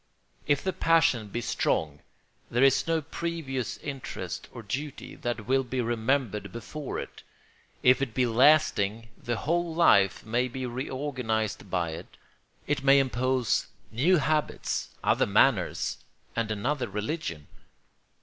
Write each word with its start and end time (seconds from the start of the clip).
If 0.47 0.63
the 0.63 0.73
passion 0.73 1.27
be 1.27 1.41
strong 1.41 1.99
there 2.49 2.63
is 2.63 2.87
no 2.87 3.03
previous 3.03 3.77
interest 3.77 4.47
or 4.51 4.63
duty 4.63 5.13
that 5.17 5.45
will 5.45 5.63
be 5.63 5.79
remembered 5.79 6.51
before 6.51 6.97
it; 6.97 7.21
if 7.83 8.01
it 8.01 8.15
be 8.15 8.25
lasting 8.25 9.09
the 9.15 9.35
whole 9.37 9.75
life 9.75 10.25
may 10.25 10.47
be 10.47 10.65
reorganised 10.65 11.69
by 11.69 11.91
it; 11.91 12.17
it 12.65 12.83
may 12.83 12.97
impose 12.97 13.67
new 13.91 14.17
habits, 14.17 14.89
other 15.03 15.27
manners, 15.27 15.99
and 16.35 16.49
another 16.49 16.89
religion. 16.89 17.45